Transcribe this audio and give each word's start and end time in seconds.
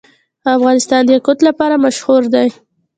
افغانستان 0.55 1.01
د 1.05 1.09
یاقوت 1.15 1.39
لپاره 1.47 1.75
مشهور 1.85 2.21
دی. 2.33 2.47